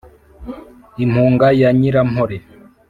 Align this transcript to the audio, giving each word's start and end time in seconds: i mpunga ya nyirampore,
i 1.03 1.05
mpunga 1.11 1.47
ya 1.61 1.69
nyirampore, 1.79 2.37